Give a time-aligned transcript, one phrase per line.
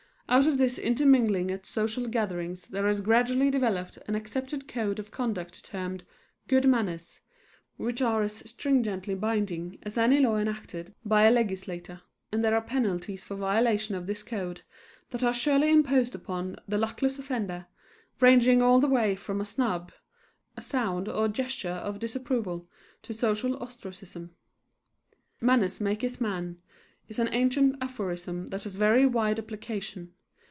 [0.29, 5.11] Out of this intermingling at social gatherings there has gradually developed an accepted code of
[5.11, 6.05] conduct termed
[6.47, 7.19] "good manners,"
[7.75, 11.99] which are as stringently binding as any law enacted by a legislature.
[12.31, 14.61] And there are penalties for violation of this code,
[15.09, 17.65] that are surely imposed upon the luckless offender,
[18.21, 19.91] ranging all the way from a snub,
[20.55, 22.69] a sound or gesture of disapproval,
[23.01, 24.33] to social ostracism.
[25.41, 26.57] "Manners maketh man"
[27.09, 30.13] is an ancient aphorism that has a very wide application.